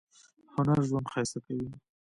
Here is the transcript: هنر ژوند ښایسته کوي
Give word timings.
هنر 0.53 0.79
ژوند 0.89 1.07
ښایسته 1.11 1.39
کوي 1.45 1.69